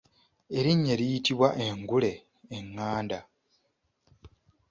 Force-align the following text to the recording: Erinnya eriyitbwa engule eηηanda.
Erinnya 0.57 0.91
eriyitbwa 0.95 1.49
engule 1.65 2.11
eηηanda. 2.55 3.19